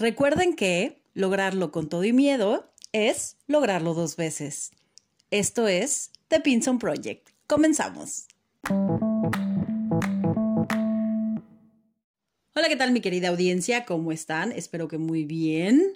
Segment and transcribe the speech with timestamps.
[0.00, 4.70] Recuerden que lograrlo con todo y miedo es lograrlo dos veces.
[5.30, 7.28] Esto es The Pinson Project.
[7.46, 8.26] Comenzamos.
[12.54, 13.84] Hola, ¿qué tal mi querida audiencia?
[13.84, 14.52] ¿Cómo están?
[14.52, 15.92] Espero que muy bien.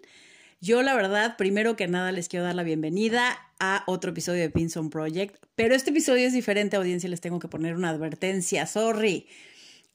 [0.60, 4.50] Yo la verdad, primero que nada les quiero dar la bienvenida a otro episodio de
[4.50, 9.26] Pinson Project, pero este episodio es diferente, audiencia, les tengo que poner una advertencia, sorry.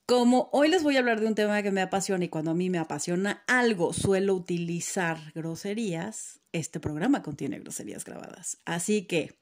[0.10, 2.56] Como hoy les voy a hablar de un tema que me apasiona y cuando a
[2.56, 8.58] mí me apasiona algo suelo utilizar groserías, este programa contiene groserías grabadas.
[8.66, 9.36] Así que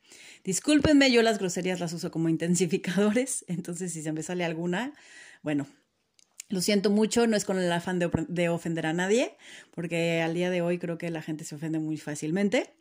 [0.44, 4.94] discúlpenme, yo las groserías las uso como intensificadores, entonces si se me sale alguna,
[5.42, 5.68] bueno,
[6.50, 9.38] lo siento mucho, no es con el afán de, de, ofender a nadie,
[9.72, 12.74] porque al día de hoy creo que la gente se ofende muy fácilmente.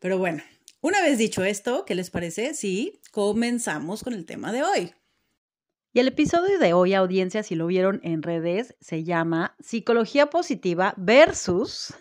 [0.00, 0.42] Pero bueno,
[0.80, 2.52] una vez dicho esto, ¿qué les parece?
[2.54, 4.92] Sí, comenzamos con el tema de hoy.
[5.98, 11.92] El episodio de hoy, audiencia, si lo vieron en redes, se llama Psicología positiva versus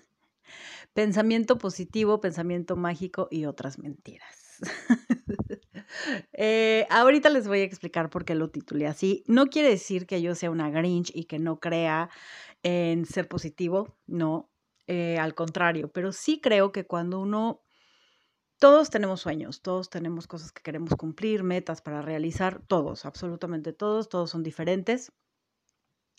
[0.94, 4.60] pensamiento positivo, pensamiento mágico y otras mentiras.
[6.32, 9.24] eh, ahorita les voy a explicar por qué lo titulé así.
[9.26, 12.12] No quiere decir que yo sea una Grinch y que no crea
[12.62, 14.52] en ser positivo, no,
[14.86, 17.64] eh, al contrario, pero sí creo que cuando uno
[18.60, 24.10] todos tenemos sueños, todos tenemos cosas que queremos cumplir, metas para realizar, todos, absolutamente todos,
[24.10, 25.12] todos son diferentes.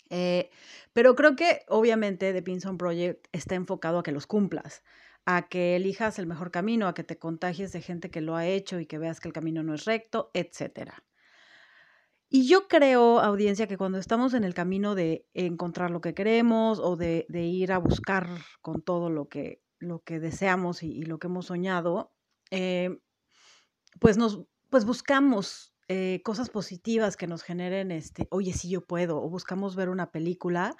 [0.09, 0.49] Eh,
[0.93, 4.83] pero creo que obviamente The Pinson Project está enfocado a que los cumplas,
[5.25, 8.47] a que elijas el mejor camino, a que te contagies de gente que lo ha
[8.47, 10.93] hecho y que veas que el camino no es recto, etc.
[12.29, 16.79] Y yo creo, audiencia, que cuando estamos en el camino de encontrar lo que queremos
[16.79, 18.27] o de, ir a buscar
[18.61, 22.13] con todo lo que, lo que deseamos y lo que hemos soñado,
[22.51, 22.99] eh,
[23.99, 29.21] pues nos pues buscamos eh, cosas positivas que nos generen este, oye, sí yo puedo,
[29.21, 30.75] o buscamos ver una película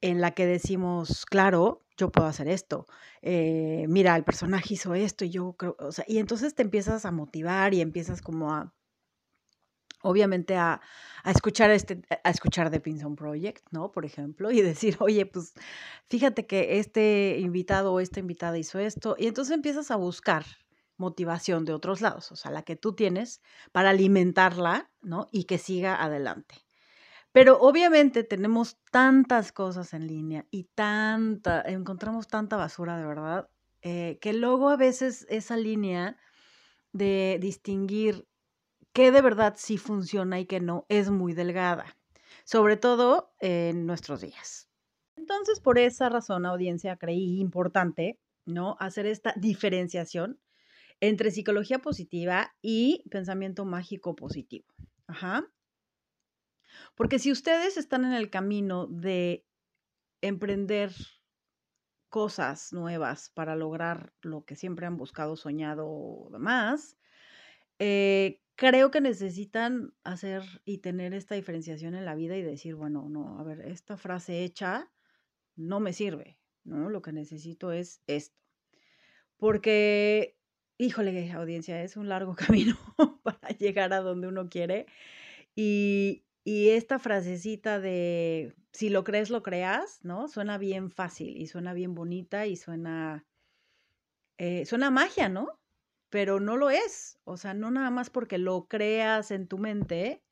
[0.00, 2.86] en la que decimos, claro, yo puedo hacer esto,
[3.20, 7.04] eh, mira, el personaje hizo esto y yo creo, o sea, y entonces te empiezas
[7.04, 8.72] a motivar y empiezas como a,
[10.02, 10.80] obviamente a,
[11.24, 13.92] a, escuchar este, a escuchar The Pinson Project, ¿no?
[13.92, 15.52] Por ejemplo, y decir, oye, pues
[16.08, 20.44] fíjate que este invitado o esta invitada hizo esto, y entonces empiezas a buscar,
[20.98, 23.40] motivación de otros lados, o sea, la que tú tienes
[23.72, 25.28] para alimentarla, ¿no?
[25.32, 26.56] Y que siga adelante.
[27.32, 33.48] Pero obviamente tenemos tantas cosas en línea y tanta, encontramos tanta basura de verdad,
[33.82, 36.16] eh, que luego a veces esa línea
[36.92, 38.26] de distinguir
[38.92, 41.96] qué de verdad sí funciona y qué no es muy delgada,
[42.44, 44.68] sobre todo en nuestros días.
[45.16, 48.76] Entonces, por esa razón, audiencia, creí importante, ¿no?
[48.80, 50.40] Hacer esta diferenciación
[51.00, 54.66] entre psicología positiva y pensamiento mágico positivo.
[55.06, 55.48] Ajá.
[56.94, 59.46] Porque si ustedes están en el camino de
[60.20, 60.92] emprender
[62.08, 66.96] cosas nuevas para lograr lo que siempre han buscado, soñado o demás,
[67.78, 73.08] eh, creo que necesitan hacer y tener esta diferenciación en la vida y decir, bueno,
[73.08, 74.90] no, a ver, esta frase hecha
[75.54, 76.90] no me sirve, ¿no?
[76.90, 78.38] Lo que necesito es esto.
[79.36, 80.37] Porque
[80.78, 82.76] híjole, audiencia, es un largo camino
[83.22, 84.86] para llegar a donde uno quiere.
[85.54, 90.28] Y, esta frasecita de si lo crees, lo creas, ¿no?
[90.28, 93.26] Suena bien fácil y suena bien bonita y suena,
[94.38, 95.60] eh, suena magia, ¿no?
[96.08, 97.18] Pero no lo es.
[97.24, 100.22] O sea, no nada más porque lo creas en tu mente,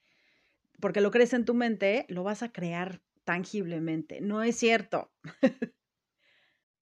[0.80, 4.22] porque lo crees en tu mente, lo vas a crear tangiblemente.
[4.22, 5.12] No es cierto.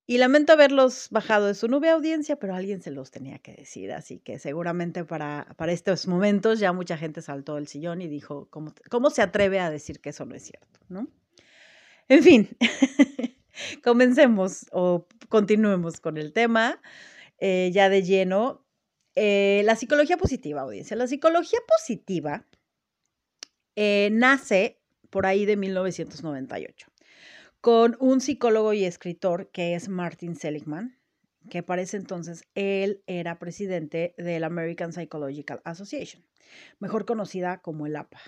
[0.06, 3.90] Y lamento haberlos bajado de su nube audiencia, pero alguien se los tenía que decir,
[3.92, 8.46] así que seguramente para, para estos momentos ya mucha gente saltó del sillón y dijo,
[8.50, 10.78] ¿cómo, ¿cómo se atreve a decir que eso no es cierto?
[10.90, 11.08] ¿no?
[12.08, 12.48] En fin,
[13.82, 16.82] comencemos o continuemos con el tema
[17.38, 18.64] eh, ya de lleno.
[19.14, 20.96] Eh, la psicología positiva, audiencia.
[20.96, 22.44] La psicología positiva
[23.76, 26.93] eh, nace por ahí de 1998
[27.64, 30.98] con un psicólogo y escritor que es Martin Seligman,
[31.48, 36.22] que para ese entonces él era presidente de la American Psychological Association,
[36.78, 38.20] mejor conocida como el APA.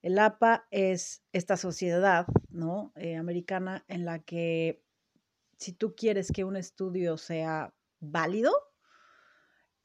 [0.00, 2.92] El APA es esta sociedad ¿no?
[2.96, 4.82] Eh, americana en la que
[5.58, 8.52] si tú quieres que un estudio sea válido,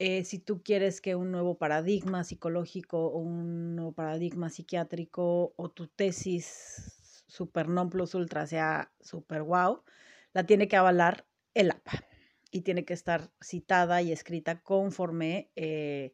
[0.00, 5.70] eh, si tú quieres que un nuevo paradigma psicológico o un nuevo paradigma psiquiátrico o
[5.70, 6.97] tu tesis
[7.28, 9.84] super non plus ultra sea super wow,
[10.32, 12.04] la tiene que avalar el APA
[12.50, 16.12] y tiene que estar citada y escrita conforme eh,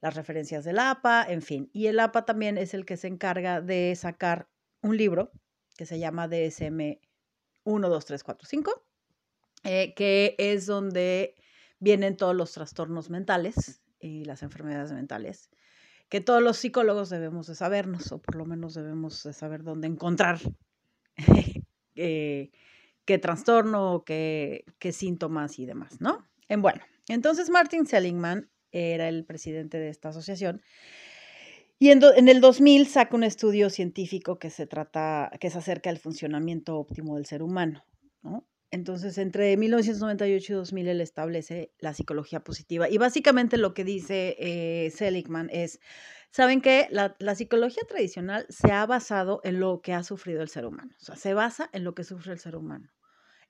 [0.00, 1.70] las referencias del APA, en fin.
[1.72, 4.48] Y el APA también es el que se encarga de sacar
[4.82, 5.30] un libro
[5.76, 6.98] que se llama DSM
[7.64, 8.86] 1, 2, 3, 4, 5,
[9.64, 11.34] eh, que es donde
[11.78, 15.50] vienen todos los trastornos mentales y las enfermedades mentales,
[16.14, 19.88] que todos los psicólogos debemos de sabernos, o por lo menos debemos de saber dónde
[19.88, 20.38] encontrar
[21.96, 22.52] eh,
[23.04, 26.24] qué trastorno, qué, qué síntomas y demás, ¿no?
[26.48, 30.62] En bueno, entonces Martin Seligman era el presidente de esta asociación
[31.80, 35.90] y en, en, el 2000 saca un estudio científico que se trata, que es acerca
[35.90, 37.84] del funcionamiento óptimo del ser humano,
[38.22, 38.46] ¿no?
[38.74, 42.88] Entonces, entre 1998 y 2000 él establece la psicología positiva.
[42.88, 45.78] Y básicamente lo que dice eh, Seligman es,
[46.32, 46.60] ¿saben?
[46.90, 50.90] La, la, psicología tradicional se ha basado en lo que ha sufrido el ser humano.
[51.00, 52.90] O sea, se basa en lo que sufre el ser humano,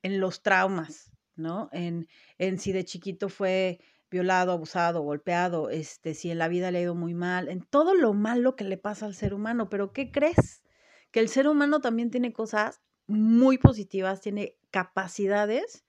[0.03, 1.69] en los traumas, ¿no?
[1.71, 2.07] En,
[2.37, 3.79] en si de chiquito fue
[4.11, 7.95] violado, abusado, golpeado, este, si en la vida le ha ido muy mal, en todo
[7.95, 9.71] lo malo que le pasa al ser humano.
[9.71, 10.61] Pero ¿qué crees?
[11.09, 15.85] Que el ser humano también tiene cosas muy positivas, tiene capacidades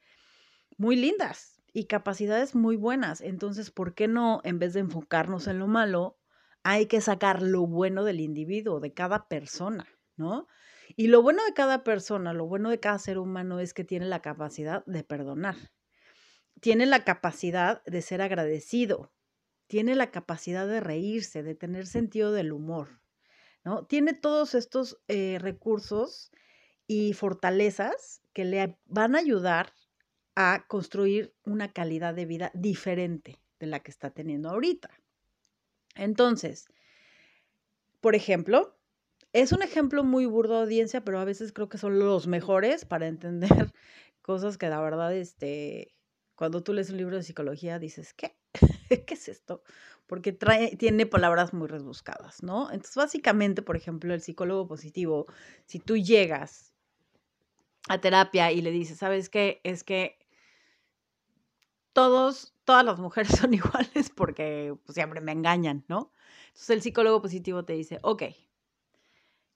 [0.78, 3.20] muy lindas y capacidades muy buenas.
[3.20, 6.18] Entonces, ¿por qué no, en vez de enfocarnos en lo malo,
[6.62, 9.86] hay que sacar lo bueno del individuo, de cada persona,
[10.16, 10.48] ¿no?
[10.96, 14.06] Y lo bueno de cada persona, lo bueno de cada ser humano es que tiene
[14.06, 15.56] la capacidad de perdonar,
[16.60, 19.12] tiene la capacidad de ser agradecido,
[19.66, 23.00] tiene la capacidad de reírse, de tener sentido del humor,
[23.64, 23.84] ¿no?
[23.86, 26.30] Tiene todos estos eh, recursos
[26.86, 29.72] y fortalezas que le van a ayudar
[30.34, 34.90] a construir una calidad de vida diferente de la que está teniendo ahorita.
[35.94, 36.68] Entonces,
[38.00, 38.76] por ejemplo,
[39.32, 42.84] es un ejemplo muy burdo de audiencia, pero a veces creo que son los mejores
[42.84, 43.48] para entender
[44.22, 45.96] cosas que la verdad, este,
[46.34, 48.36] cuando tú lees un libro de psicología dices, ¿qué?
[49.06, 49.62] ¿Qué es esto?
[50.06, 52.70] Porque trae, tiene palabras muy rebuscadas, ¿no?
[52.70, 55.26] Entonces, básicamente, por ejemplo, el psicólogo positivo,
[55.64, 56.75] si tú llegas
[57.88, 59.60] a terapia y le dice, ¿sabes qué?
[59.64, 60.18] Es que
[61.92, 66.12] todos, todas las mujeres son iguales porque pues, siempre me engañan, ¿no?
[66.48, 68.24] Entonces el psicólogo positivo te dice, ok,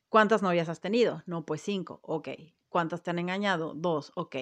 [0.09, 1.23] ¿cuántas novias has tenido?
[1.27, 2.29] No, pues cinco, ok.
[2.69, 3.75] ¿Cuántas te han engañado?
[3.75, 4.37] Dos, ok.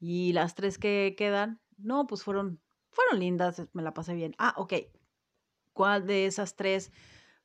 [0.00, 1.60] ¿Y las tres que quedan?
[1.76, 4.34] No, pues fueron, fueron lindas, me la pasé bien.
[4.38, 4.74] Ah, ok.
[5.72, 6.90] ¿Cuál de esas tres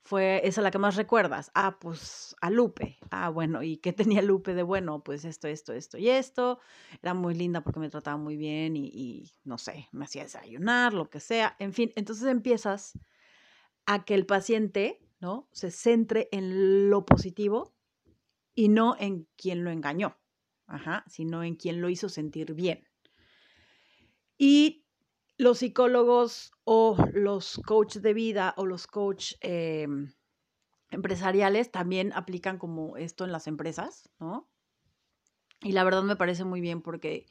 [0.03, 1.49] fue esa la que más recuerdas?
[1.55, 2.97] Ah, pues a Lupe.
[3.09, 5.01] Ah, bueno, ¿y qué tenía Lupe de bueno?
[5.03, 6.59] Pues esto, esto, esto y esto.
[7.01, 11.09] Era muy linda porque me trataba muy bien y, no sé, me hacía desayunar, lo
[11.09, 11.55] que sea.
[11.57, 12.99] En fin, entonces empiezas
[13.85, 15.47] a que el paciente, ¿no?
[15.53, 17.73] Se centre en lo positivo
[18.53, 20.17] y no en quien lo engañó,
[20.67, 22.87] ajá, sino en quien lo hizo sentir bien.
[24.37, 24.82] Y
[25.43, 30.13] los psicólogos o los coaches de vida o los coaches em,
[30.89, 34.49] empresariales también aplican como esto en las empresas, ¿no?
[35.59, 37.25] Y la verdad me parece muy bien porque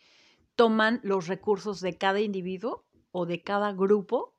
[0.57, 4.37] toman los recursos de cada individuo o de cada grupo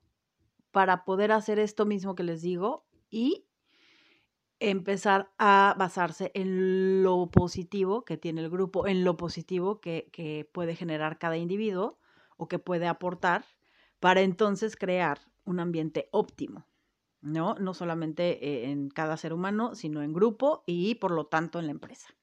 [0.70, 3.48] para poder hacer esto mismo que les digo y
[4.60, 10.48] empezar a basarse en lo positivo que tiene el grupo, en lo positivo que, que
[10.52, 11.98] puede generar cada individuo
[12.36, 13.44] o que puede aportar
[14.04, 16.68] para entonces crear un ambiente óptimo,
[17.22, 17.54] ¿no?
[17.54, 21.64] No solamente eh, en cada ser humano, sino en grupo y por lo tanto en
[21.64, 22.14] la empresa.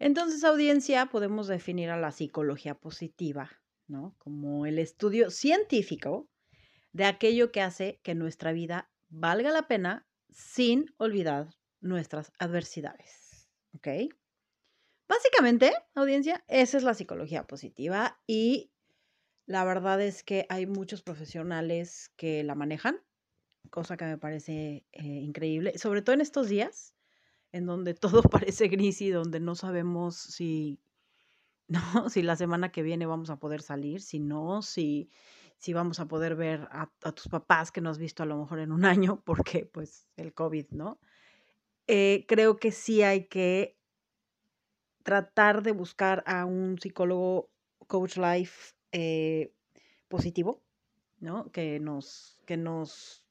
[0.00, 3.52] Entonces, audiencia, podemos definir a la psicología positiva,
[3.86, 4.16] ¿no?
[4.18, 6.28] Como el estudio científico
[6.90, 13.48] de aquello que hace que nuestra vida valga la pena sin olvidar nuestras adversidades.
[13.76, 13.86] ¿Ok?
[15.06, 18.71] Básicamente, audiencia, esa es la psicología positiva y
[19.52, 22.96] la verdad es que hay muchos profesionales que la manejan,
[23.68, 26.94] cosa que me parece eh, increíble, sobre todo en estos días,
[27.52, 27.92] en donde
[28.22, 30.80] todo parece gris y donde no sabemos si,
[31.68, 35.10] no, si la semana que viene vamos a poder salir, si no, si,
[35.58, 38.58] si vamos a poder ver a, tus papás que no has visto a lo mejor
[38.58, 40.98] en un año, porque pues el COVID, ¿no?
[41.88, 43.76] Eh, creo que sí hay que
[45.02, 47.50] tratar de buscar a un psicólogo
[47.86, 49.52] coach life eh,
[50.08, 50.62] positivo,
[51.20, 51.50] ¿no?
[51.50, 53.24] Que nos, que nos,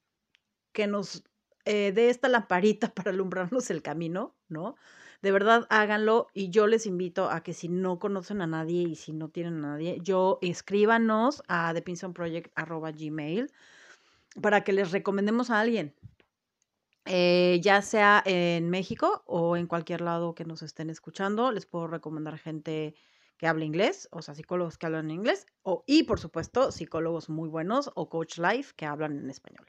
[0.73, 1.23] que nos
[1.65, 4.75] eh, dé esta lamparita para alumbrarnos el camino, ¿no?
[5.21, 8.95] De verdad, háganlo y yo les invito a que si no conocen a nadie y
[8.95, 13.51] si no tienen a nadie, yo escríbanos a thepinsonproject.gmail
[14.41, 15.93] para que les recomendemos a alguien,
[17.05, 21.51] eh, ya sea en México o en cualquier lado que nos estén escuchando.
[21.51, 22.95] Les puedo recomendar gente
[23.41, 27.50] que habla inglés, o sea, psicólogos que hablan inglés, o, y por supuesto, psicólogos muy
[27.50, 29.65] buenos o coach life que hablan en español.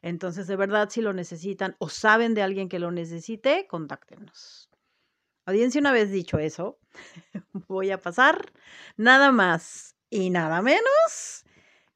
[0.00, 4.70] Entonces, de verdad, si lo necesitan o saben de alguien que lo necesite, contáctenos.
[5.44, 6.78] Audiencia, una vez dicho eso,
[7.68, 8.50] voy a pasar
[8.96, 11.44] nada más y nada menos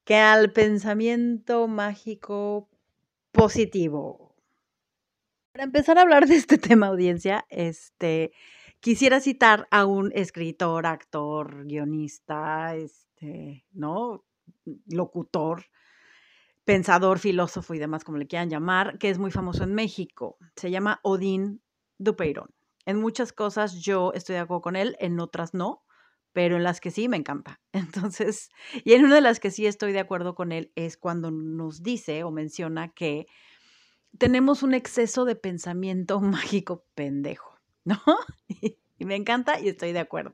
[0.03, 2.69] que al pensamiento mágico
[3.31, 4.35] positivo.
[5.51, 8.33] Para empezar a hablar de este tema, audiencia, este,
[8.79, 14.23] quisiera citar a un escritor, actor, guionista, este, ¿no?
[14.87, 15.65] Locutor,
[16.65, 20.37] pensador, filósofo y demás, como le quieran llamar, que es muy famoso en México.
[20.55, 21.61] Se llama Odín
[21.97, 22.53] Dupeirón.
[22.85, 25.83] En muchas cosas yo estoy de acuerdo con él, en otras no,
[26.33, 27.59] pero en las que sí me encanta.
[27.71, 28.49] Entonces,
[28.83, 31.83] y en una de las que sí estoy de acuerdo con él es cuando nos
[31.83, 33.25] dice o menciona que
[34.17, 37.56] tenemos un exceso de pensamiento mágico pendejo,
[37.87, 38.01] ¿no?
[38.99, 40.33] Y me encanta y estoy de acuerdo.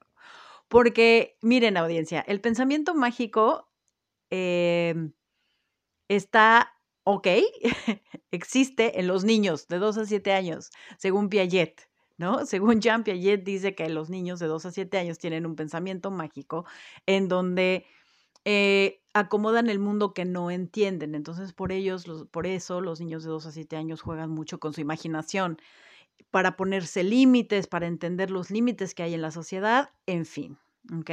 [0.69, 3.69] Porque, miren, audiencia, el pensamiento mágico
[4.29, 5.12] em,
[6.07, 7.27] está ok,
[8.31, 11.89] existe en los niños de 2 a 7 años, según Piaget.
[12.17, 12.45] ¿no?
[12.45, 16.12] Según Jean Piaget dice que los niños de 2 a 7 años tienen un pensamiento
[16.12, 16.65] mágico
[17.05, 17.86] en donde
[18.45, 21.15] eh, acomodan el mundo que no entienden.
[21.15, 24.74] Entonces, por ellos, por eso los niños de 2 a 7 años juegan mucho con
[24.74, 25.60] su imaginación
[26.32, 30.58] para ponerse límites, para entender los límites que hay en la sociedad, en fin,
[30.98, 31.12] ¿ok?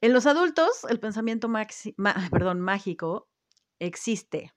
[0.00, 1.48] En los adultos, el pensamiento
[2.30, 3.28] perdón, mágico
[3.78, 4.52] existe.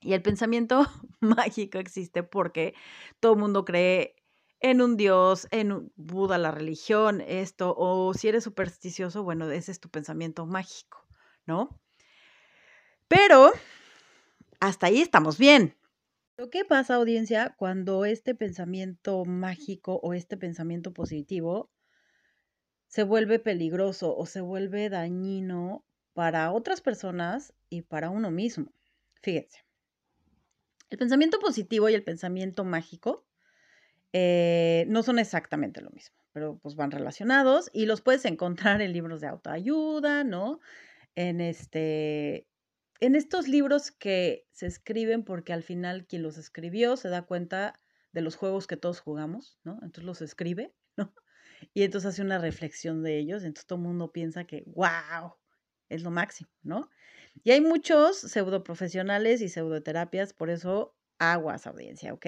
[0.00, 0.86] Y el pensamiento
[1.20, 2.74] mágico existe porque
[3.20, 4.16] todo el mundo cree
[4.60, 9.80] en un dios, en Buda, la religión, esto, o si eres supersticioso, bueno, ese es
[9.80, 11.06] tu pensamiento mágico,
[11.46, 11.80] ¿no?
[13.08, 13.52] Pero
[14.60, 15.76] hasta ahí estamos bien.
[16.48, 21.70] ¿Qué pasa, audiencia, cuando este pensamiento mágico o este pensamiento positivo
[22.86, 28.72] se vuelve peligroso o se vuelve dañino para otras personas y para uno mismo?
[29.20, 29.64] Fíjense.
[30.88, 33.26] El pensamiento positivo y el pensamiento mágico
[34.12, 38.92] eh, no son exactamente lo mismo, pero pues van relacionados y los puedes encontrar en
[38.92, 40.60] libros de autoayuda, ¿no?
[41.14, 42.48] En este,
[43.00, 47.80] en estos libros que se escriben porque al final quien los escribió se da cuenta
[48.12, 49.74] de los juegos que todos jugamos, ¿no?
[49.82, 51.14] Entonces los escribe, ¿no?
[51.74, 55.34] Y entonces hace una reflexión de ellos, entonces todo el mundo piensa que, wow,
[55.88, 56.90] es lo máximo, ¿no?
[57.42, 62.26] Y hay muchos pseudoprofesionales y pseudoterapias, por eso aguas, audiencia, ¿ok?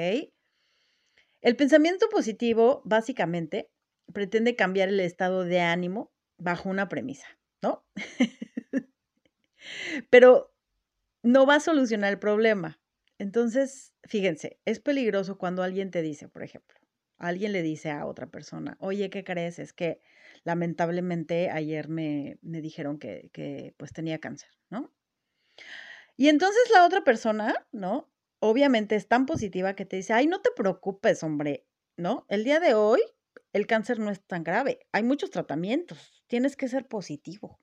[1.40, 3.70] El pensamiento positivo, básicamente,
[4.12, 7.26] pretende cambiar el estado de ánimo bajo una premisa,
[7.62, 7.84] ¿no?
[10.10, 10.51] Pero
[11.22, 12.80] no va a solucionar el problema.
[13.18, 16.78] Entonces, fíjense, es peligroso cuando alguien te dice, por ejemplo,
[17.18, 19.58] alguien le dice a otra persona, oye, ¿qué crees?
[19.58, 20.00] Es que
[20.44, 24.92] lamentablemente ayer me, me dijeron que, que pues tenía cáncer, ¿no?
[26.16, 28.10] Y entonces la otra persona, ¿no?
[28.40, 32.26] Obviamente es tan positiva que te dice, ay, no te preocupes, hombre, ¿no?
[32.28, 33.00] El día de hoy
[33.52, 37.61] el cáncer no es tan grave, hay muchos tratamientos, tienes que ser positivo.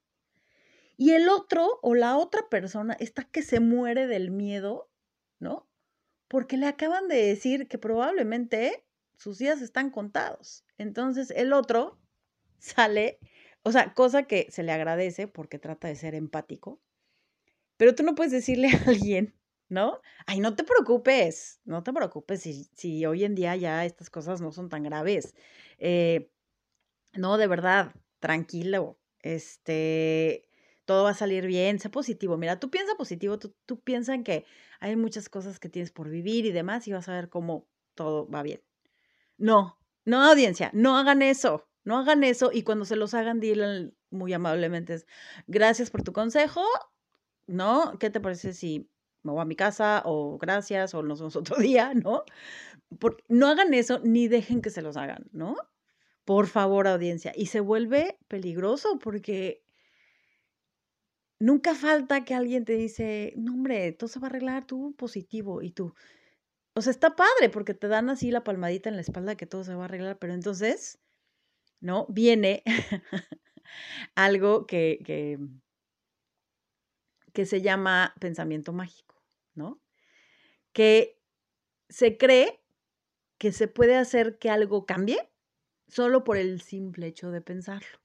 [0.99, 4.91] Y el otro o la otra persona está que se muere del miedo,
[5.39, 5.65] ¿no?
[6.27, 10.65] Porque le acaban de decir que probablemente sus días están contados.
[10.77, 11.97] Entonces el otro
[12.59, 13.17] sale,
[13.63, 16.81] o sea, cosa que se le agradece porque trata de ser empático,
[17.77, 19.33] pero tú no puedes decirle a alguien,
[19.69, 20.01] ¿no?
[20.25, 24.41] Ay, no te preocupes, no te preocupes si, si hoy en día ya estas cosas
[24.41, 25.33] no son tan graves.
[25.77, 26.29] Eh,
[27.13, 30.48] no, de verdad, tranquilo, este,
[30.89, 32.36] todo va a salir bien, sé positivo.
[32.36, 34.46] Mira, tú piensa positivo, tú, tú piensa en que
[34.79, 38.27] hay muchas cosas que tienes por vivir y demás y vas a ver cómo todo
[38.27, 38.63] va bien.
[39.38, 43.93] No, no audiencia, no hagan eso, no hagan eso y cuando se los hagan, digan
[44.10, 45.05] muy amablemente,
[45.46, 46.63] gracias por tu consejo,
[47.46, 48.00] ¿no?
[48.00, 48.89] ¿Qué te parece si
[49.22, 52.24] me voy a mi casa o gracias o nos vemos otro día, ¿no?
[53.27, 55.55] no hagan eso ni dejen que se los hagan, ¿no?
[56.25, 57.31] Por favor, audiencia.
[57.36, 59.63] Y se vuelve peligroso porque
[61.39, 65.62] nunca falta que alguien te dice, no, hombre, todo se va a arreglar, tú positivo
[65.62, 65.93] y tú,
[66.75, 69.63] o sea, está padre porque te dan así la palmadita en la espalda que todo
[69.63, 71.00] se va a arreglar, pero entonces,
[71.81, 72.05] ¿no?
[72.10, 72.63] Viene
[74.15, 75.39] algo que, que,
[77.34, 79.22] que se llama pensamiento mágico,
[79.55, 79.81] ¿no?
[80.74, 81.19] Que
[81.89, 82.62] se cree
[83.38, 85.29] que se puede hacer que algo cambie
[85.88, 88.00] solo por el simple hecho de pensarlo.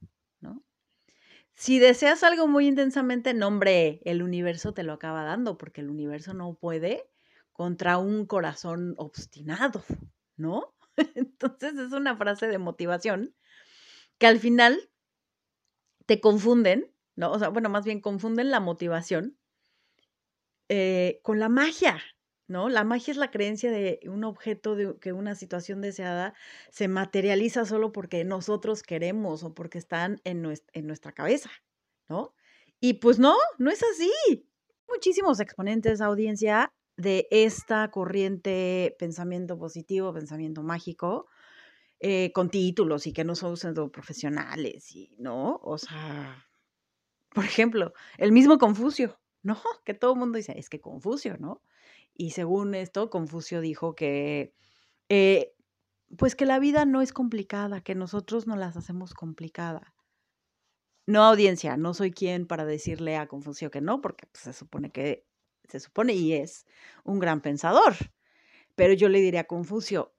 [1.55, 5.89] Si deseas algo muy intensamente, no, hombre, el universo te lo acaba dando, porque el
[5.89, 7.09] universo no puede
[7.53, 9.83] contra un corazón obstinado,
[10.35, 10.73] ¿no?
[11.15, 13.33] Entonces es una frase de motivación
[14.17, 14.89] que al final
[16.05, 17.31] te confunden, ¿no?
[17.31, 19.37] O sea, bueno, más bien confunden la motivación
[20.69, 22.01] eh, con la magia,
[22.47, 22.69] ¿no?
[22.69, 26.33] La magia es la creencia de un objeto, de que una situación deseada
[26.69, 31.49] se materializa solo porque nosotros queremos o porque están en nuestra, cabeza,
[32.07, 32.33] ¿no?
[32.79, 34.47] Y pues no, no es así.
[34.87, 41.27] Muchísimos exponentes, audiencia, de esta corriente pensamiento positivo, pensamiento mágico,
[41.99, 43.55] eh, con títulos y que no son
[43.91, 45.59] profesionales, y, ¿no?
[45.63, 46.45] O sea,
[47.33, 49.55] por ejemplo, el mismo Confucio, ¿no?
[49.85, 51.61] Que todo el mundo dice, es que Confucio, ¿no?
[52.15, 54.53] Y según esto, Confucio dijo que,
[55.09, 55.53] eh,
[56.17, 59.93] pues que la vida no es complicada, que nosotros no las hacemos complicada.
[61.07, 64.91] No audiencia, no soy quien para decirle a Confucio que no, porque pues, se supone
[64.91, 65.27] que,
[65.67, 66.65] se supone y es
[67.03, 67.93] un gran pensador.
[68.75, 70.14] Pero yo le diría a Confucio,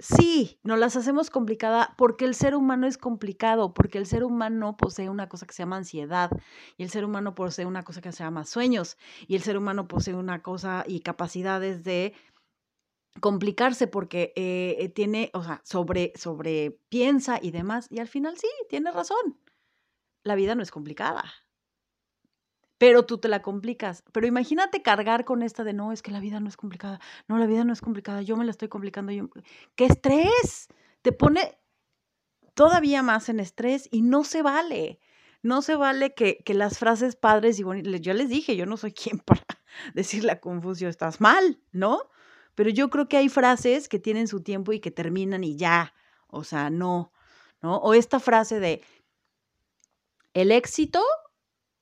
[0.00, 4.76] Sí, nos las hacemos complicada porque el ser humano es complicado, porque el ser humano
[4.76, 6.30] posee una cosa que se llama ansiedad
[6.76, 9.88] y el ser humano posee una cosa que se llama sueños y el ser humano
[9.88, 12.14] posee una cosa y capacidades de
[13.20, 18.36] complicarse porque eh, eh, tiene, o sea, sobre, sobre piensa y demás y al final
[18.38, 19.40] sí, tiene razón.
[20.22, 21.24] La vida no es complicada
[22.78, 24.04] pero tú te la complicas.
[24.12, 27.00] Pero imagínate cargar con esta de no, es que la vida no es complicada.
[27.26, 29.12] No, la vida no es complicada, yo me la estoy complicando.
[29.74, 30.68] ¡Qué estrés!
[31.02, 31.58] Te pone
[32.54, 35.00] todavía más en estrés y no se vale.
[35.42, 38.76] No se vale que, que las frases padres y bonitas, yo les dije, yo no
[38.76, 39.44] soy quien para
[39.94, 42.10] decirle a Confucio, estás mal, ¿no?
[42.54, 45.94] Pero yo creo que hay frases que tienen su tiempo y que terminan y ya,
[46.26, 47.12] o sea, no,
[47.62, 47.76] ¿no?
[47.76, 48.82] O esta frase de,
[50.34, 51.00] el éxito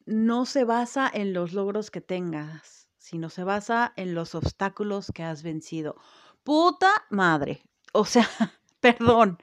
[0.06, 5.24] no se basa en los logros que tengas, sino se basa en los obstáculos que
[5.24, 5.96] has vencido.
[6.44, 7.62] Puta madre.
[7.92, 8.28] O sea,
[8.80, 9.38] perdón,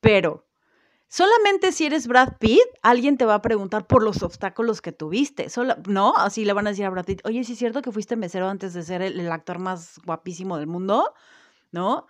[0.00, 0.46] pero
[1.08, 5.46] solamente si eres Brad Pitt, alguien te va a preguntar por los obstáculos que tuviste.
[5.86, 8.16] no, así le van a decir a Brad Pitt, oye, ¿sí es cierto que fuiste
[8.16, 11.14] mesero antes de ser el actor más guapísimo del mundo?
[11.70, 12.06] ¿No?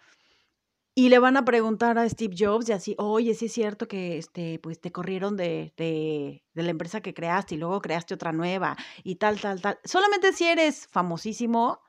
[0.98, 4.18] Y le van a preguntar a Steve Jobs y así, oye, sí es cierto que
[4.18, 8.32] este, pues te corrieron de, de, de, la empresa que creaste y luego creaste otra
[8.32, 9.78] nueva y tal, tal, tal.
[9.84, 11.80] Solamente si eres famosísimo,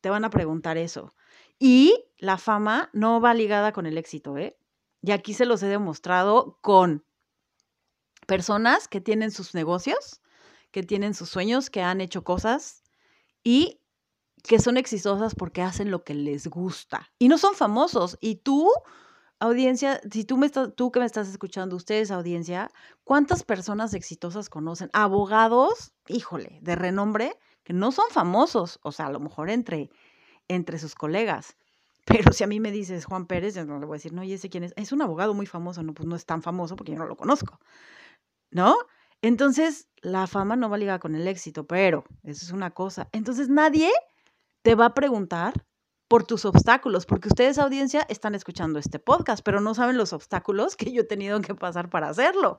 [0.00, 1.14] te van a preguntar eso.
[1.60, 4.58] Y la fama no va ligada con el éxito, ¿eh?
[5.00, 7.04] Y aquí se los he demostrado con
[8.26, 10.22] personas que tienen sus negocios,
[10.72, 12.82] que tienen sus sueños, que han hecho cosas
[13.44, 13.80] y
[14.46, 18.16] que son exitosas porque hacen lo que les gusta y no son famosos.
[18.20, 18.70] Y tú,
[19.40, 22.70] audiencia, si tú, me estás, tú que me estás escuchando, ustedes, audiencia,
[23.04, 24.90] ¿cuántas personas exitosas conocen?
[24.92, 29.90] Abogados, híjole, de renombre, que no son famosos, o sea, a lo mejor entre,
[30.48, 31.56] entre sus colegas.
[32.06, 34.32] Pero si a mí me dices Juan Pérez, no le voy a decir, no, ¿y
[34.32, 34.72] ese quién es?
[34.76, 37.16] Es un abogado muy famoso, no, pues no es tan famoso porque yo no lo
[37.16, 37.58] conozco,
[38.50, 38.76] ¿no?
[39.22, 43.08] Entonces, la fama no va ligada con el éxito, pero eso es una cosa.
[43.12, 43.90] Entonces, nadie
[44.66, 45.64] te va a preguntar
[46.08, 50.74] por tus obstáculos, porque ustedes, audiencia, están escuchando este podcast, pero no saben los obstáculos
[50.74, 52.58] que yo he tenido que pasar para hacerlo.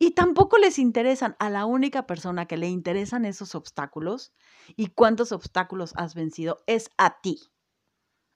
[0.00, 4.32] Y tampoco les interesan a la única persona que le interesan esos obstáculos
[4.74, 7.38] y cuántos obstáculos has vencido es a ti.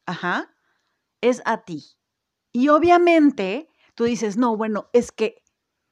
[0.06, 0.54] Ajá,
[1.20, 1.98] es a ti.
[2.52, 5.42] Y obviamente tú dices, no, bueno, es que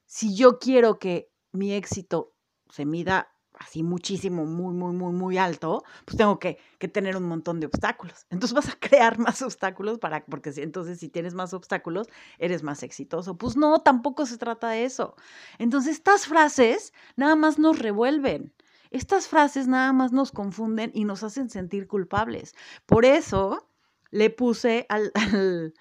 [0.07, 2.33] si yo quiero que mi éxito
[2.71, 6.59] se mida así muchísimo, muy, muy, muy, muy alto, pues tengo que,
[6.93, 8.27] tener un montón de obstáculos.
[8.31, 12.63] Entonces vas a crear más obstáculos para, porque si, entonces si tienes más obstáculos, eres
[12.63, 13.37] más exitoso.
[13.37, 15.17] Pues no, tampoco se trata de eso.
[15.59, 18.53] Entonces estas frases nada más nos revuelven.
[18.91, 22.55] Estas frases nada más nos confunden y nos hacen sentir culpables.
[22.87, 23.69] Por eso
[24.11, 25.13] le puse al,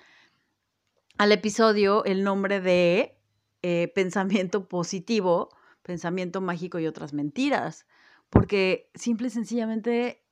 [1.18, 3.18] al, episodio el nombre de
[3.62, 5.50] eh, pensamiento positivo
[5.88, 7.88] pensamiento mágico y otras mentiras,
[8.30, 10.24] porque simple y sencillamente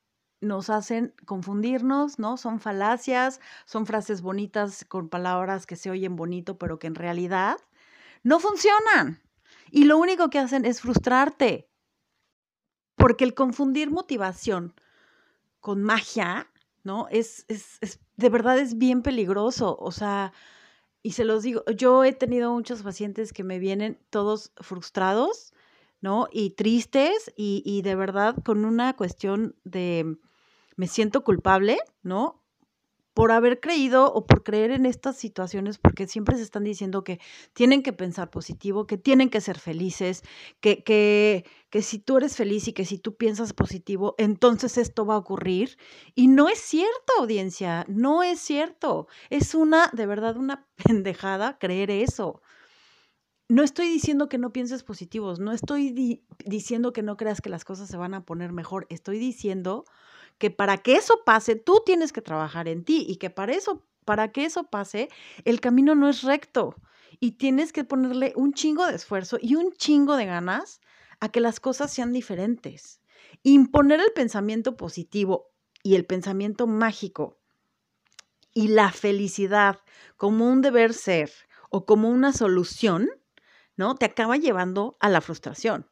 [0.42, 2.38] nos hacen confundirnos, ¿no?
[2.38, 7.58] Son falacias, son frases bonitas con palabras que se oyen bonito, pero que en realidad
[8.22, 9.22] no funcionan.
[9.72, 11.70] Y lo único que hacen es frustrarte.
[12.96, 14.74] Porque el confundir motivación
[15.62, 16.52] con magia,
[16.84, 17.08] ¿no?
[17.10, 19.78] Es, es, es de verdad es bien peligroso.
[19.80, 20.34] O sea,
[21.06, 25.54] y se los digo, yo he tenido muchos pacientes que me vienen todos frustrados,
[26.02, 26.28] ¿no?
[26.32, 30.18] Y tristes y, y de verdad con una cuestión de,
[30.78, 32.44] me siento culpable, ¿no?
[33.16, 37.22] Por haber creído o por creer en estas situaciones, porque siempre se están diciendo que
[37.54, 40.22] tienen que pensar positivo, que tienen que ser felices,
[40.60, 45.06] que, que, que si tú eres feliz y que si tú piensas positivo, entonces esto
[45.06, 45.78] va a ocurrir.
[46.14, 49.08] Y no es cierto, audiencia, no es cierto.
[49.30, 52.42] Es una, de verdad, una pendejada creer eso.
[53.48, 57.64] No estoy diciendo que no pienses positivos, no estoy diciendo que no creas que las
[57.64, 59.86] cosas se van a poner mejor, estoy diciendo
[60.38, 63.86] que para que eso pase, tú tienes que trabajar en ti y que para eso,
[64.04, 65.10] para que eso pase,
[65.46, 66.76] el camino no es recto
[67.20, 70.82] y tienes que ponerle un chingo de esfuerzo y un chingo de ganas
[71.20, 73.02] a que las cosas sean diferentes.
[73.44, 75.52] Imponer el pensamiento positivo
[75.84, 77.38] y el pensamiento mágico
[78.54, 79.80] y la felicidad
[80.18, 81.32] como un deber ser
[81.70, 83.10] o como una solución,
[83.76, 83.96] ¿no?
[83.96, 85.90] Te acaba llevando a la frustración.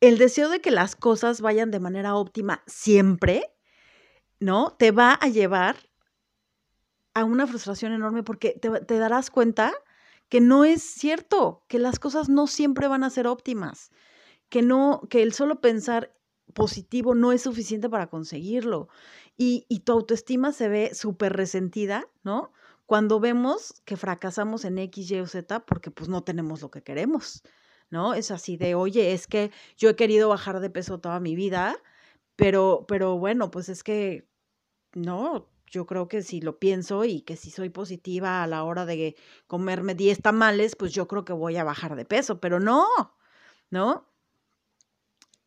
[0.00, 3.44] El deseo de que las cosas vayan de manera óptima siempre,
[4.40, 4.74] ¿no?
[4.78, 5.76] Te va a llevar
[7.14, 9.72] a una frustración enorme porque te, darás cuenta
[10.28, 13.90] que no es cierto, que las cosas no siempre van a ser óptimas,
[14.48, 16.16] que no, que el solo pensar
[16.54, 18.88] positivo no es suficiente para conseguirlo.
[19.36, 22.52] Y, y tu autoestima se ve súper resentida, ¿no?
[22.86, 26.82] Cuando vemos que fracasamos en X, Y o Z porque pues no tenemos lo que
[26.82, 27.42] queremos,
[27.88, 28.14] ¿no?
[28.14, 31.76] Es así de, oye, es que yo he querido bajar de peso toda mi vida,
[32.36, 34.29] pero, pero bueno, pues es que,
[34.94, 38.86] no, yo creo que si lo pienso y que si soy positiva a la hora
[38.86, 42.86] de comerme 10 tamales, pues yo creo que voy a bajar de peso, pero no,
[43.70, 44.06] ¿no?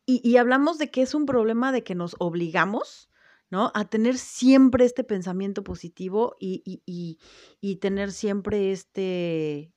[0.06, 3.08] Y, hablamos de que es un problema de que nos obligamos,
[3.48, 3.72] ¿no?
[3.74, 9.74] A tener siempre este pensamiento positivo y, y tener siempre este,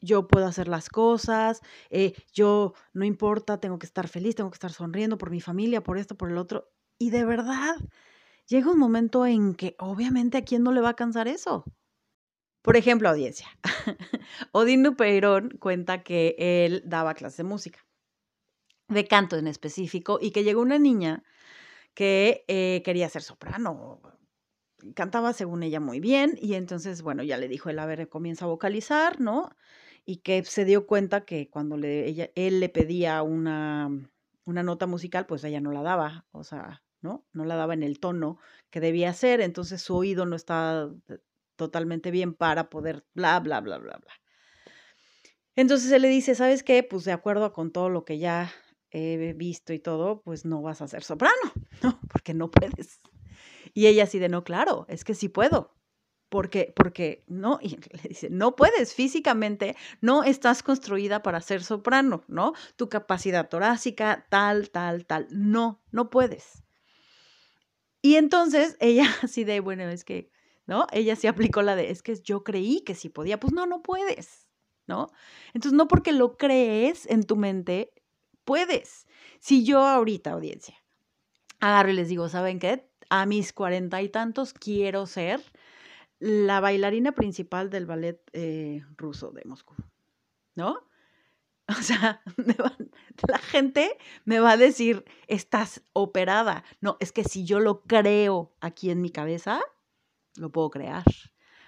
[0.00, 4.56] yo puedo hacer las cosas, eh, yo no importa, tengo que estar feliz, tengo que
[4.56, 6.70] estar sonriendo por mi familia, por esto, por el otro.
[6.98, 7.76] Y de verdad,
[8.48, 11.64] llega un momento en que obviamente a quién no le va a cansar eso.
[12.62, 13.46] Por ejemplo, audiencia.
[14.52, 17.86] Odín Dupeirón cuenta que él daba clases de música,
[18.88, 21.22] de canto en específico, y que llegó una niña
[21.94, 24.00] que eh, quería ser soprano.
[24.94, 28.44] Cantaba según ella muy bien, y entonces, bueno, ya le dijo él, a ver, comienza
[28.44, 29.50] a vocalizar, ¿no?
[30.04, 33.90] Y que se dio cuenta que cuando le, él le pedía una,
[34.44, 36.26] una nota musical, pues ella no la daba.
[36.32, 37.26] O sea, ¿no?
[37.32, 38.38] No la daba en el tono
[38.70, 40.90] que debía ser, entonces su oído no estaba
[41.56, 44.12] totalmente bien para poder bla, bla, bla, bla, bla.
[45.56, 46.84] Entonces él le dice, ¿sabes qué?
[46.84, 48.52] Pues de acuerdo con todo lo que ya
[48.90, 51.34] he visto y todo, pues no vas a ser soprano,
[51.82, 51.98] ¿no?
[52.12, 53.00] Porque no puedes.
[53.74, 55.74] Y ella así de, no, claro, es que sí puedo.
[56.28, 62.22] Porque, porque no, y le dice, no puedes físicamente, no estás construida para ser soprano,
[62.28, 62.52] ¿no?
[62.76, 66.62] Tu capacidad torácica, tal, tal, tal, no, no puedes.
[68.08, 70.30] Y entonces ella así de, bueno, es que,
[70.64, 70.86] ¿no?
[70.92, 73.82] Ella sí aplicó la de, es que yo creí que sí podía, pues no, no
[73.82, 74.46] puedes,
[74.86, 75.10] ¿no?
[75.52, 77.92] Entonces, no porque lo crees en tu mente,
[78.44, 79.06] puedes.
[79.40, 80.82] Si yo ahorita, audiencia,
[81.60, 82.88] agarro y les digo, ¿saben qué?
[83.10, 85.42] A mis cuarenta y tantos quiero ser
[86.18, 89.74] la bailarina principal del ballet eh, ruso de Moscú,
[90.54, 90.87] ¿no?
[91.78, 92.22] O sea,
[93.28, 96.64] la gente me va a decir, estás operada.
[96.80, 99.60] No, es que si yo lo creo aquí en mi cabeza,
[100.36, 101.04] lo puedo crear.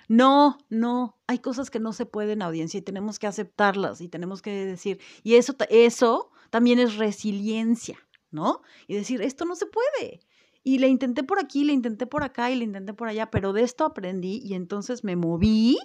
[0.09, 4.43] No, no, hay cosas que no se pueden, audiencia, y tenemos que aceptarlas y tenemos
[4.43, 7.97] que decir, y eso, eso también es resiliencia,
[8.33, 8.63] ¿no?
[8.89, 10.21] Y decir, esto no se puede.
[10.65, 13.53] Y le intenté por aquí, le intenté por acá y le intenté por allá, pero
[13.53, 15.79] de esto aprendí y entonces me moví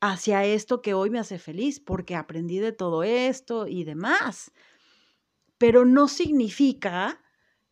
[0.00, 4.52] hacia esto que hoy me hace feliz, porque aprendí de todo esto y demás.
[5.58, 7.22] Pero no significa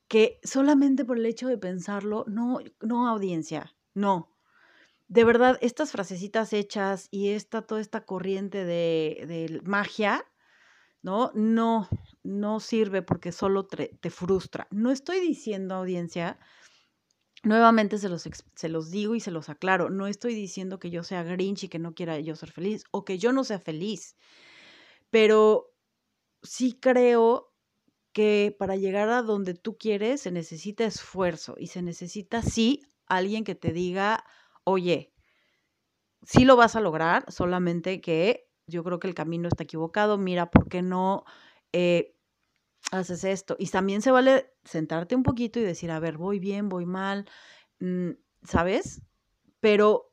[0.09, 4.31] que solamente por el hecho de pensarlo, no, no audiencia, no.
[5.09, 10.25] De verdad, estas frasecitas hechas y esta, toda esta corriente de, de magia,
[11.03, 11.31] ¿no?
[11.35, 11.89] No,
[12.23, 14.67] no sirve porque solo te, te frustra.
[14.71, 16.39] No estoy diciendo, audiencia,
[17.45, 19.91] Nuevamente se los, se los digo y se los aclaro.
[19.91, 23.05] No estoy diciendo que yo sea Grinch y que no quiera yo ser feliz o
[23.05, 24.17] que yo no sea feliz.
[25.11, 25.75] Pero
[26.43, 27.53] sí creo
[28.13, 33.45] que para llegar a donde tú quieres se necesita esfuerzo y se necesita, sí, alguien
[33.45, 34.25] que te diga,
[34.65, 35.13] oye,
[36.23, 40.51] sí lo vas a lograr, solamente que yo creo que el camino está equivocado, mira,
[40.51, 41.25] ¿por qué no
[41.73, 42.14] eh,
[42.91, 43.57] haces esto.
[43.59, 47.27] Y también se vale sentarte un poquito y decir, a ver, voy bien, voy mal,
[47.81, 48.11] mm,
[48.45, 49.03] ¿sabes?
[49.61, 50.13] Pero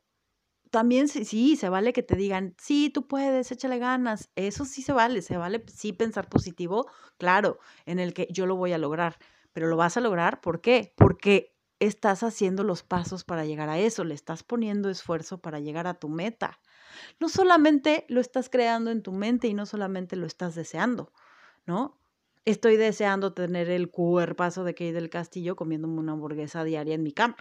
[0.70, 4.30] también sí, sí, se vale que te digan, sí, tú puedes, échale ganas.
[4.36, 6.86] Eso sí se vale, se vale sí pensar positivo,
[7.18, 9.18] claro, en el que yo lo voy a lograr.
[9.52, 10.94] Pero lo vas a lograr, ¿por qué?
[10.96, 15.86] Porque estás haciendo los pasos para llegar a eso, le estás poniendo esfuerzo para llegar
[15.86, 16.58] a tu meta.
[17.20, 21.12] No solamente lo estás creando en tu mente y no solamente lo estás deseando,
[21.66, 22.01] ¿no?
[22.44, 27.12] Estoy deseando tener el cuerpazo de Kate del Castillo comiéndome una hamburguesa diaria en mi
[27.12, 27.36] cama,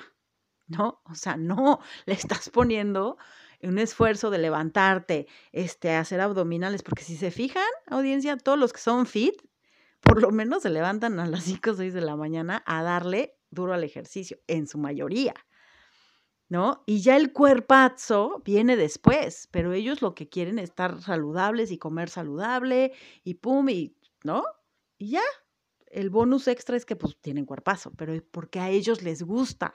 [0.68, 1.02] ¿no?
[1.06, 3.18] O sea, no, le estás poniendo
[3.64, 8.80] un esfuerzo de levantarte, este, hacer abdominales, porque si se fijan, audiencia, todos los que
[8.80, 9.36] son fit,
[10.02, 13.38] por lo menos se levantan a las 5 o 6 de la mañana a darle
[13.52, 15.34] duro al ejercicio, en su mayoría.
[16.50, 16.84] ¿No?
[16.86, 21.78] Y ya el cuerpazo viene después, pero ellos lo que quieren es estar saludables y
[21.78, 22.92] comer saludable
[23.24, 24.44] y pum, y, ¿no?
[25.02, 25.24] Y ya,
[25.88, 29.74] el bonus extra es que pues tienen cuerpazo, pero porque a ellos les gusta,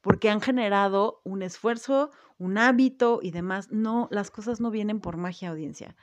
[0.00, 3.70] porque han generado un esfuerzo, un hábito y demás.
[3.70, 5.94] No, las cosas no vienen por magia, audiencia.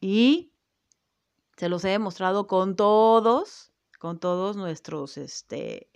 [0.00, 0.52] Y
[1.56, 5.88] se los he demostrado con todos, con todos nuestros, este,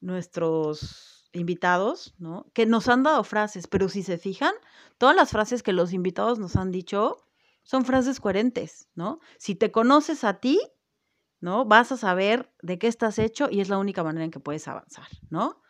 [0.00, 2.46] nuestros invitados, ¿no?
[2.54, 4.54] Que nos han dado frases, pero si se fijan,
[4.96, 7.18] todas las frases que los invitados nos han dicho
[7.64, 9.20] son frases coherentes, ¿no?
[9.36, 10.58] Si te conoces a ti,
[11.40, 11.64] ¿no?
[11.64, 14.66] Vas a saber de qué estás hecho y es la única manera en que puedes
[14.68, 15.62] avanzar, ¿no?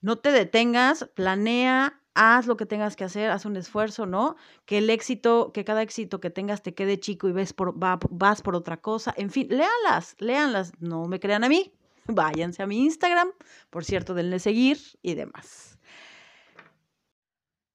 [0.00, 4.36] No te detengas, planea, haz lo que tengas que hacer, haz un esfuerzo, ¿no?
[4.64, 8.42] Que el éxito, que cada éxito que tengas te quede chico y ves por, vas
[8.42, 9.14] por otra cosa.
[9.16, 11.72] En fin, léanlas, léanlas, no me crean a mí.
[12.06, 13.28] Váyanse a mi Instagram,
[13.70, 15.78] por cierto, denle seguir y demás.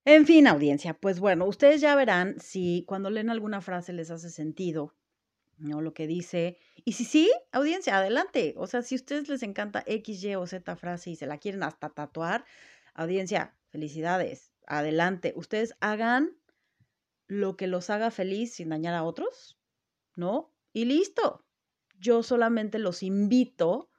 [0.03, 4.31] En fin, audiencia, pues bueno, ustedes ya verán si cuando leen alguna frase les hace
[4.31, 4.95] sentido
[5.61, 5.81] ¿no?
[5.81, 6.57] Lo que dice.
[6.83, 8.53] Y si sí, audiencia, adelante.
[8.57, 11.37] O sea, si a ustedes les encanta X, Y o Z frase y se la
[11.37, 12.45] quieren hasta tatuar,
[12.93, 15.33] audiencia, felicidades, adelante.
[15.35, 16.37] Ustedes hagan
[17.27, 19.57] lo que los haga feliz sin dañar a otros,
[20.15, 20.53] ¿no?
[20.73, 21.45] Y listo.
[21.99, 23.89] Yo solamente los invito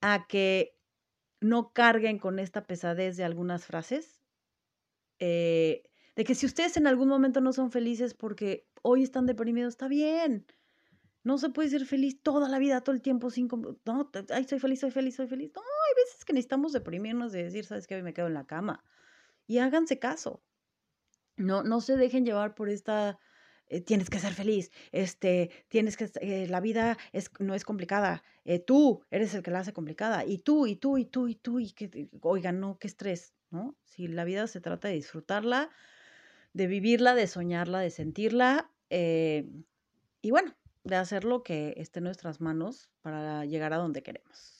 [0.00, 0.76] a que
[1.40, 4.20] no carguen con esta pesadez de algunas frases.
[5.18, 5.82] Eh,
[6.14, 9.88] de que si ustedes en algún momento no son felices porque hoy están deprimidos, está
[9.88, 10.46] bien.
[11.24, 13.48] No se puede ser feliz toda la vida, todo el tiempo, sin...
[13.84, 15.50] No, ay, soy feliz, soy feliz, soy feliz.
[15.54, 17.96] No, hay veces que necesitamos deprimirnos de decir, ¿sabes qué?
[17.96, 18.84] Hoy me quedo en la cama.
[19.46, 20.42] Y háganse caso.
[21.36, 23.18] No, no se dejen llevar por esta...
[23.70, 28.24] Eh, tienes que ser feliz, este, tienes que, eh, la vida es, no es complicada,
[28.46, 31.34] eh, tú eres el que la hace complicada, y tú, y tú, y tú, y
[31.34, 33.76] tú, y que, oigan, no, qué estrés, ¿no?
[33.84, 35.68] Si la vida se trata de disfrutarla,
[36.54, 42.40] de vivirla, de soñarla, de sentirla, y bueno, de hacer lo que esté en nuestras
[42.40, 44.58] manos para llegar a donde queremos.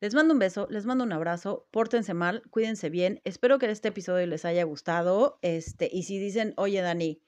[0.00, 3.20] Les mando un beso, les mando un abrazo, pórtense mal, cuídense bien.
[3.24, 5.38] Espero que este episodio les haya gustado.
[5.40, 7.22] Este, y si dicen, oye Dani,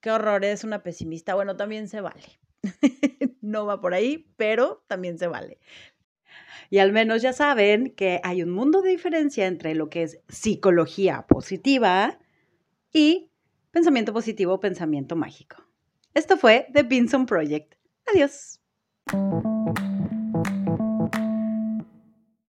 [0.00, 2.40] qué horror, eres una pesimista, bueno, también se vale.
[3.40, 5.60] no va por ahí, pero también se vale.
[6.70, 10.20] Y al menos ya saben que hay un mundo de diferencia entre lo que es
[10.28, 12.18] psicología positiva
[12.92, 13.30] y
[13.70, 15.67] pensamiento positivo, pensamiento mágico.
[16.18, 17.76] Esto fue The Binson Project.
[18.12, 18.60] Adiós.